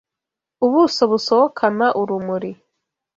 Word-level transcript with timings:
ubuso 0.65 1.01
busohokana 1.11 1.87
urumuri 2.01 2.51